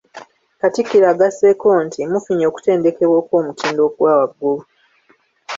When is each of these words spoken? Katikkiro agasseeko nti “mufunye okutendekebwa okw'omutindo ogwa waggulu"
Katikkiro 0.59 1.05
agasseeko 1.13 1.67
nti 1.85 2.01
“mufunye 2.11 2.45
okutendekebwa 2.47 3.15
okw'omutindo 3.21 3.81
ogwa 3.87 4.11
waggulu" 4.19 4.61